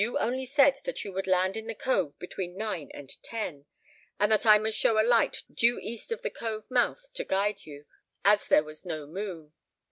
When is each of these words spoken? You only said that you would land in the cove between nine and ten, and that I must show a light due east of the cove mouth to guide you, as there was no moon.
You 0.03 0.17
only 0.17 0.45
said 0.47 0.79
that 0.85 1.03
you 1.05 1.13
would 1.13 1.27
land 1.27 1.55
in 1.55 1.67
the 1.67 1.75
cove 1.75 2.17
between 2.17 2.57
nine 2.57 2.89
and 2.91 3.07
ten, 3.21 3.67
and 4.19 4.31
that 4.31 4.47
I 4.47 4.57
must 4.57 4.75
show 4.79 4.99
a 4.99 5.05
light 5.05 5.43
due 5.53 5.77
east 5.79 6.11
of 6.11 6.23
the 6.23 6.31
cove 6.31 6.71
mouth 6.71 7.07
to 7.13 7.23
guide 7.23 7.67
you, 7.67 7.85
as 8.25 8.47
there 8.47 8.63
was 8.63 8.83
no 8.83 9.05
moon. 9.05 9.53